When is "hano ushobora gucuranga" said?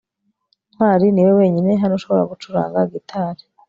1.81-2.79